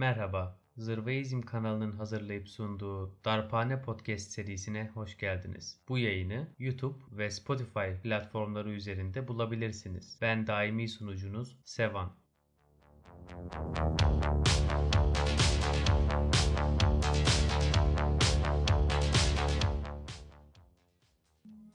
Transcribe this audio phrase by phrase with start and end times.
[0.00, 5.80] Merhaba, Zırvaizm kanalının hazırlayıp sunduğu Darphane Podcast serisine hoş geldiniz.
[5.88, 10.18] Bu yayını YouTube ve Spotify platformları üzerinde bulabilirsiniz.
[10.20, 12.12] Ben daimi sunucunuz Sevan.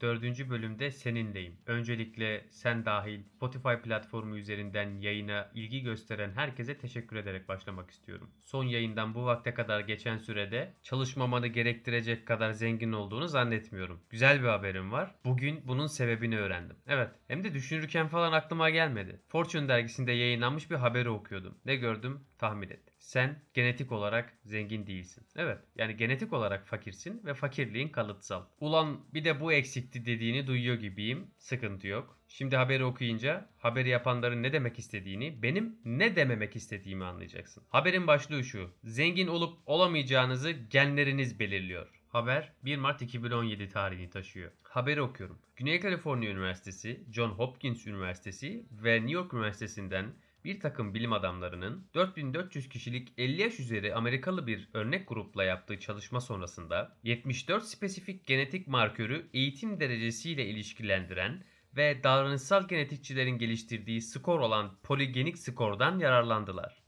[0.02, 1.58] Dördüncü bölümde seninleyim.
[1.66, 8.30] Öncelikle sen dahil Spotify platformu üzerinden yayına ilgi gösteren herkese teşekkür ederek başlamak istiyorum.
[8.44, 14.02] Son yayından bu vakte kadar geçen sürede çalışmamanı gerektirecek kadar zengin olduğunu zannetmiyorum.
[14.10, 15.16] Güzel bir haberim var.
[15.26, 16.76] Bugün bunun sebebini öğrendim.
[16.88, 19.22] Evet hem de düşünürken falan aklıma gelmedi.
[19.28, 21.58] Fortune dergisinde yayınlanmış bir haberi okuyordum.
[21.66, 22.95] Ne gördüm tahmin et.
[23.06, 25.24] Sen genetik olarak zengin değilsin.
[25.36, 28.46] Evet yani genetik olarak fakirsin ve fakirliğin kalıtsal.
[28.60, 31.28] Ulan bir de bu eksikti dediğini duyuyor gibiyim.
[31.38, 32.20] Sıkıntı yok.
[32.28, 37.64] Şimdi haberi okuyunca haberi yapanların ne demek istediğini, benim ne dememek istediğimi anlayacaksın.
[37.70, 38.72] Haberin başlığı şu.
[38.84, 42.02] Zengin olup olamayacağınızı genleriniz belirliyor.
[42.10, 44.52] Haber 1 Mart 2017 tarihini taşıyor.
[44.64, 45.40] Haberi okuyorum.
[45.56, 50.06] Güney Kaliforniya Üniversitesi, John Hopkins Üniversitesi ve New York Üniversitesi'nden
[50.46, 56.22] bir takım bilim adamlarının 4400 kişilik 50 yaş üzeri Amerikalı bir örnek grupla yaptığı çalışma
[56.22, 61.44] sonrasında 74 spesifik genetik markörü eğitim derecesiyle ilişkilendiren
[61.78, 66.84] ve davranışsal genetikçilerin geliştirdiği skor olan poligenik skordan yararlandılar.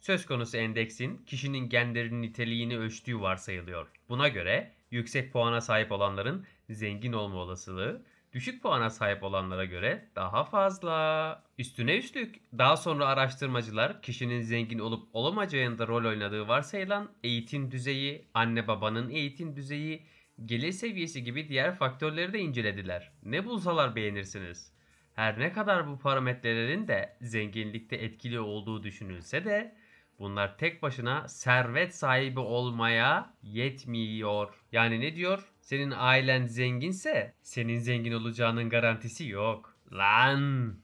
[0.00, 3.88] Söz konusu endeksin kişinin genlerinin niteliğini ölçtüğü varsayılıyor.
[4.08, 8.02] Buna göre yüksek puana sahip olanların zengin olma olasılığı
[8.32, 11.42] düşük puana sahip olanlara göre daha fazla.
[11.58, 18.68] Üstüne üstlük daha sonra araştırmacılar kişinin zengin olup olamayacağında rol oynadığı varsayılan eğitim düzeyi, anne
[18.68, 20.06] babanın eğitim düzeyi,
[20.44, 23.12] gelir seviyesi gibi diğer faktörleri de incelediler.
[23.22, 24.72] Ne bulsalar beğenirsiniz.
[25.14, 29.76] Her ne kadar bu parametrelerin de zenginlikte etkili olduğu düşünülse de
[30.18, 34.54] bunlar tek başına servet sahibi olmaya yetmiyor.
[34.72, 35.51] Yani ne diyor?
[35.62, 39.76] Senin ailen zenginse senin zengin olacağının garantisi yok.
[39.92, 40.74] Lan!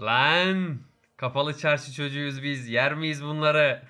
[0.00, 0.78] Lan!
[1.16, 2.68] Kapalı çarşı çocuğuyuz biz.
[2.68, 3.82] Yer miyiz bunları?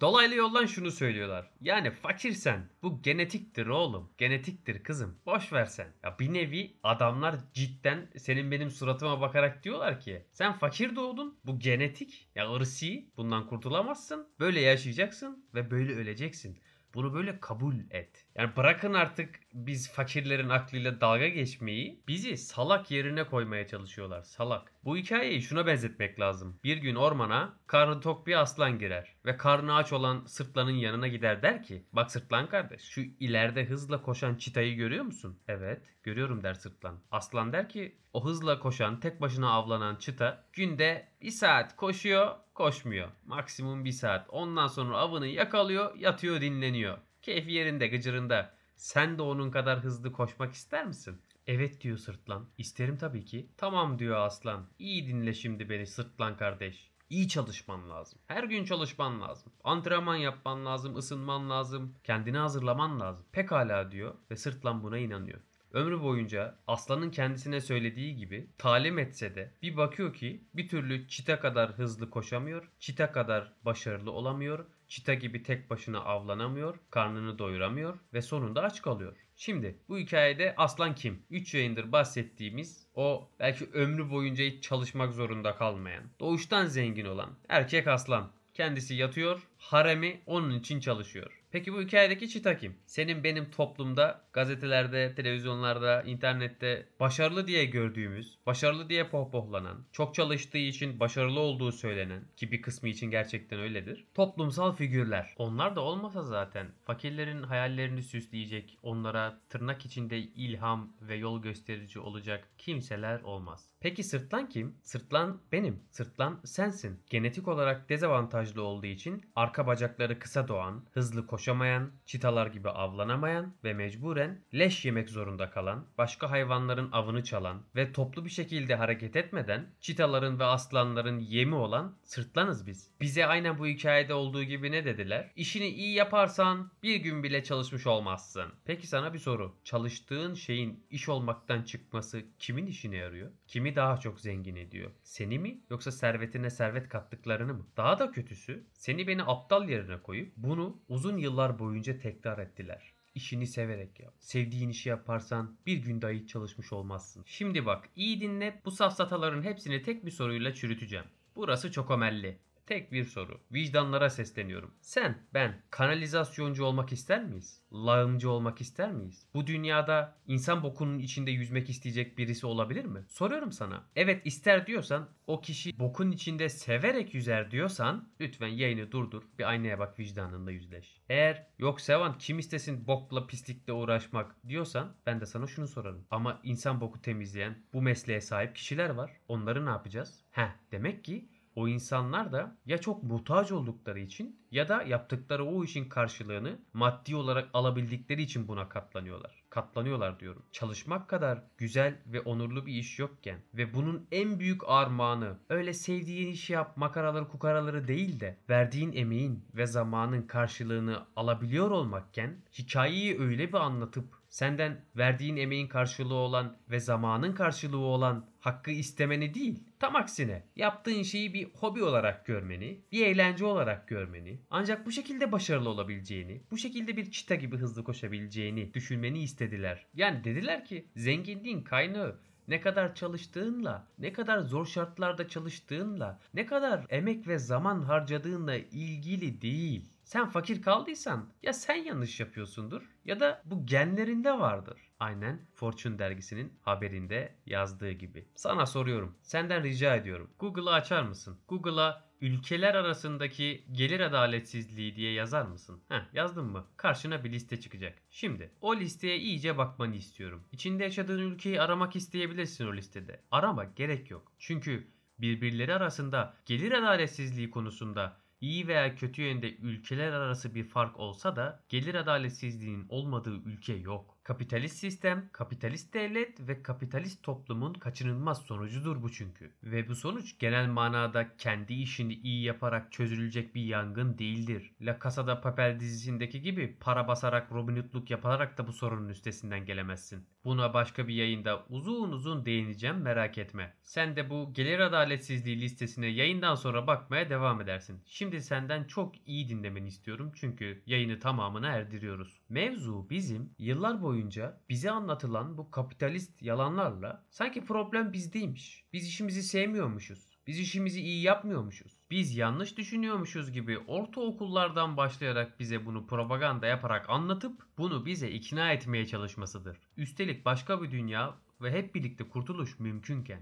[0.00, 1.50] Dolaylı yoldan şunu söylüyorlar.
[1.60, 4.10] Yani fakirsen bu genetiktir oğlum.
[4.18, 5.18] Genetiktir kızım.
[5.26, 5.88] Boş versen.
[6.02, 11.38] Ya bir nevi adamlar cidden senin benim suratıma bakarak diyorlar ki sen fakir doğdun.
[11.44, 12.28] Bu genetik.
[12.34, 13.10] Ya ırsi.
[13.16, 14.28] Bundan kurtulamazsın.
[14.40, 16.58] Böyle yaşayacaksın ve böyle öleceksin.
[16.94, 18.26] Bunu böyle kabul et.
[18.34, 24.22] Yani bırakın artık biz fakirlerin aklıyla dalga geçmeyi bizi salak yerine koymaya çalışıyorlar.
[24.22, 24.72] Salak.
[24.84, 26.60] Bu hikayeyi şuna benzetmek lazım.
[26.64, 31.42] Bir gün ormana karnı tok bir aslan girer ve karnı aç olan sırtlanın yanına gider
[31.42, 35.38] der ki bak sırtlan kardeş şu ileride hızla koşan çitayı görüyor musun?
[35.48, 36.98] Evet görüyorum der sırtlan.
[37.10, 43.08] Aslan der ki o hızla koşan tek başına avlanan çıta günde bir saat koşuyor koşmuyor.
[43.26, 44.26] Maksimum bir saat.
[44.28, 46.98] Ondan sonra avını yakalıyor yatıyor dinleniyor.
[47.22, 48.54] Keyfi yerinde gıcırında.
[48.76, 51.22] Sen de onun kadar hızlı koşmak ister misin?
[51.46, 52.48] Evet diyor sırtlan.
[52.58, 53.48] İsterim tabii ki.
[53.56, 54.66] Tamam diyor aslan.
[54.78, 56.90] İyi dinle şimdi beni sırtlan kardeş.
[57.10, 58.18] İyi çalışman lazım.
[58.26, 59.52] Her gün çalışman lazım.
[59.64, 63.26] Antrenman yapman lazım, ısınman lazım, kendini hazırlaman lazım.
[63.32, 65.40] Pekala diyor ve sırtlan buna inanıyor.
[65.72, 71.40] Ömrü boyunca aslanın kendisine söylediği gibi talim etse de bir bakıyor ki bir türlü çita
[71.40, 78.22] kadar hızlı koşamıyor, çita kadar başarılı olamıyor, çita gibi tek başına avlanamıyor, karnını doyuramıyor ve
[78.22, 79.16] sonunda aç kalıyor.
[79.36, 81.22] Şimdi bu hikayede aslan kim?
[81.30, 87.88] 3 yayındır bahsettiğimiz o belki ömrü boyunca hiç çalışmak zorunda kalmayan, doğuştan zengin olan erkek
[87.88, 88.30] aslan.
[88.54, 91.38] Kendisi yatıyor, haremi onun için çalışıyor.
[91.50, 92.76] Peki bu hikayedeki çita kim?
[92.86, 101.00] Senin benim toplumda, gazetelerde, televizyonlarda, internette başarılı diye gördüğümüz, başarılı diye pohpohlanan, çok çalıştığı için
[101.00, 104.04] başarılı olduğu söylenen ki bir kısmı için gerçekten öyledir.
[104.14, 105.34] Toplumsal figürler.
[105.38, 112.48] Onlar da olmasa zaten fakirlerin hayallerini süsleyecek, onlara tırnak içinde ilham ve yol gösterici olacak
[112.58, 113.68] kimseler olmaz.
[113.80, 114.74] Peki sırtlan kim?
[114.82, 115.80] Sırtlan benim.
[115.90, 117.00] Sırtlan sensin.
[117.10, 123.74] Genetik olarak dezavantajlı olduğu için arka bacakları kısa doğan, hızlı koşamayan, çitalar gibi avlanamayan ve
[123.74, 129.66] mecburen leş yemek zorunda kalan, başka hayvanların avını çalan ve toplu bir şekilde hareket etmeden
[129.80, 132.90] çitaların ve aslanların yemi olan sırtlanız biz.
[133.00, 135.30] Bize aynen bu hikayede olduğu gibi ne dediler?
[135.36, 138.52] İşini iyi yaparsan bir gün bile çalışmış olmazsın.
[138.64, 139.54] Peki sana bir soru.
[139.64, 143.30] Çalıştığın şeyin iş olmaktan çıkması kimin işine yarıyor?
[143.46, 144.90] Kimi daha çok zengin ediyor?
[145.02, 147.66] Seni mi yoksa servetine servet kattıklarını mı?
[147.76, 152.92] Daha da kötüsü seni beni aptal yerine koyup bunu uzun yıllar boyunca tekrar ettiler.
[153.14, 154.14] İşini severek yap.
[154.18, 157.22] Sevdiğin işi yaparsan bir gün dahi çalışmış olmazsın.
[157.26, 161.04] Şimdi bak iyi dinle bu safsataların hepsini tek bir soruyla çürüteceğim.
[161.36, 162.38] Burası çok omelli.
[162.68, 163.40] Tek bir soru.
[163.52, 164.74] Vicdanlara sesleniyorum.
[164.80, 167.62] Sen, ben kanalizasyoncu olmak ister miyiz?
[167.72, 169.26] Lağımcı olmak ister miyiz?
[169.34, 173.04] Bu dünyada insan bokunun içinde yüzmek isteyecek birisi olabilir mi?
[173.08, 173.84] Soruyorum sana.
[173.96, 179.22] Evet ister diyorsan o kişi bokun içinde severek yüzer diyorsan lütfen yayını durdur.
[179.38, 181.02] Bir aynaya bak vicdanınla yüzleş.
[181.08, 186.06] Eğer yok Sevan kim istesin bokla pislikle uğraşmak diyorsan ben de sana şunu sorarım.
[186.10, 189.10] Ama insan boku temizleyen bu mesleğe sahip kişiler var.
[189.28, 190.24] Onları ne yapacağız?
[190.30, 191.28] Heh demek ki
[191.58, 197.16] o insanlar da ya çok muhtaç oldukları için ya da yaptıkları o işin karşılığını maddi
[197.16, 199.44] olarak alabildikleri için buna katlanıyorlar.
[199.50, 200.42] Katlanıyorlar diyorum.
[200.52, 206.32] Çalışmak kadar güzel ve onurlu bir iş yokken ve bunun en büyük armağanı öyle sevdiğin
[206.32, 213.48] işi yap makaraları kukaraları değil de verdiğin emeğin ve zamanın karşılığını alabiliyor olmakken hikayeyi öyle
[213.48, 219.64] bir anlatıp senden verdiğin emeğin karşılığı olan ve zamanın karşılığı olan hakkı istemeni değil.
[219.78, 225.32] Tam aksine yaptığın şeyi bir hobi olarak görmeni, bir eğlence olarak görmeni, ancak bu şekilde
[225.32, 229.86] başarılı olabileceğini, bu şekilde bir çita gibi hızlı koşabileceğini düşünmeni istediler.
[229.94, 236.86] Yani dediler ki zenginliğin kaynağı ne kadar çalıştığınla, ne kadar zor şartlarda çalıştığınla, ne kadar
[236.88, 239.84] emek ve zaman harcadığınla ilgili değil.
[240.08, 244.80] Sen fakir kaldıysan ya sen yanlış yapıyorsundur ya da bu genlerinde vardır.
[245.00, 248.28] Aynen Fortune dergisinin haberinde yazdığı gibi.
[248.34, 249.16] Sana soruyorum.
[249.22, 250.30] Senden rica ediyorum.
[250.38, 251.38] Google'ı açar mısın?
[251.48, 255.82] Google'a ülkeler arasındaki gelir adaletsizliği diye yazar mısın?
[255.88, 256.66] Heh yazdın mı?
[256.76, 257.98] Karşına bir liste çıkacak.
[258.10, 260.44] Şimdi o listeye iyice bakmanı istiyorum.
[260.52, 263.22] İçinde yaşadığın ülkeyi aramak isteyebilirsin o listede.
[263.30, 264.32] Arama gerek yok.
[264.38, 264.88] Çünkü
[265.18, 271.64] birbirleri arasında gelir adaletsizliği konusunda iyi veya kötü yönde ülkeler arası bir fark olsa da
[271.68, 274.17] gelir adaletsizliğinin olmadığı ülke yok.
[274.28, 279.52] Kapitalist sistem, kapitalist devlet ve kapitalist toplumun kaçınılmaz sonucudur bu çünkü.
[279.62, 284.72] Ve bu sonuç genel manada kendi işini iyi yaparak çözülecek bir yangın değildir.
[284.80, 289.64] La Casa de Papel dizisindeki gibi para basarak Robin Hood'luk yaparak da bu sorunun üstesinden
[289.66, 290.26] gelemezsin.
[290.44, 293.74] Buna başka bir yayında uzun uzun değineceğim merak etme.
[293.82, 298.02] Sen de bu gelir adaletsizliği listesine yayından sonra bakmaya devam edersin.
[298.06, 302.40] Şimdi senden çok iyi dinlemeni istiyorum çünkü yayını tamamına erdiriyoruz.
[302.48, 308.84] Mevzu bizim yıllar boyunca bize anlatılan bu kapitalist yalanlarla sanki problem bizdeymiş.
[308.92, 310.38] Biz işimizi sevmiyormuşuz.
[310.46, 311.92] Biz işimizi iyi yapmıyormuşuz.
[312.10, 319.06] Biz yanlış düşünüyormuşuz gibi ortaokullardan başlayarak bize bunu propaganda yaparak anlatıp bunu bize ikna etmeye
[319.06, 319.78] çalışmasıdır.
[319.96, 323.40] Üstelik başka bir dünya ve hep birlikte kurtuluş mümkünken.